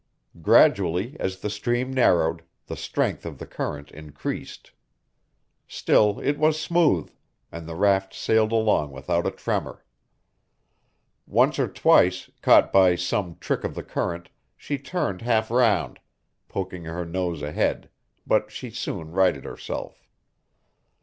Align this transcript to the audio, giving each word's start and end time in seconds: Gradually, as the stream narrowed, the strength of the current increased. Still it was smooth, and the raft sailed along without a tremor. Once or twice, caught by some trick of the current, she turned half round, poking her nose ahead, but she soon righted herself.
Gradually, 0.41 1.15
as 1.19 1.41
the 1.41 1.49
stream 1.51 1.93
narrowed, 1.93 2.41
the 2.65 2.75
strength 2.75 3.23
of 3.23 3.37
the 3.37 3.45
current 3.45 3.91
increased. 3.91 4.71
Still 5.67 6.19
it 6.21 6.39
was 6.39 6.59
smooth, 6.59 7.11
and 7.51 7.69
the 7.69 7.75
raft 7.75 8.11
sailed 8.11 8.51
along 8.51 8.89
without 8.89 9.27
a 9.27 9.29
tremor. 9.29 9.85
Once 11.27 11.59
or 11.59 11.67
twice, 11.67 12.31
caught 12.41 12.73
by 12.73 12.95
some 12.95 13.37
trick 13.37 13.63
of 13.63 13.75
the 13.75 13.83
current, 13.83 14.29
she 14.57 14.79
turned 14.79 15.21
half 15.21 15.51
round, 15.51 15.99
poking 16.47 16.85
her 16.85 17.05
nose 17.05 17.43
ahead, 17.43 17.87
but 18.25 18.51
she 18.51 18.71
soon 18.71 19.11
righted 19.11 19.45
herself. 19.45 20.07